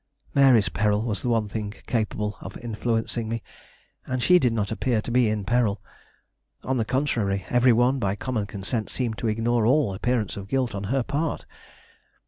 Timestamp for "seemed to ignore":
8.89-9.67